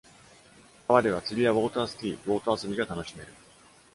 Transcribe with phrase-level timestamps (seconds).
[0.87, 3.31] 川では、釣りやウォータースキー、ボート遊びが楽しめる。